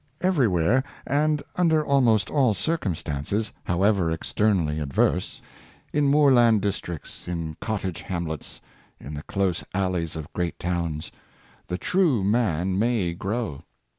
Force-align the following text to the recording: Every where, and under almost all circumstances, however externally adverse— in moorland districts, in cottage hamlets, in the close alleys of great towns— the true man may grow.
Every 0.21 0.47
where, 0.47 0.83
and 1.05 1.43
under 1.57 1.85
almost 1.85 2.31
all 2.31 2.55
circumstances, 2.55 3.53
however 3.65 4.09
externally 4.09 4.79
adverse— 4.79 5.43
in 5.93 6.07
moorland 6.07 6.63
districts, 6.63 7.27
in 7.27 7.55
cottage 7.61 8.01
hamlets, 8.01 8.61
in 8.99 9.13
the 9.13 9.21
close 9.21 9.63
alleys 9.75 10.15
of 10.15 10.33
great 10.33 10.57
towns— 10.57 11.11
the 11.67 11.77
true 11.77 12.23
man 12.23 12.79
may 12.79 13.13
grow. 13.13 13.61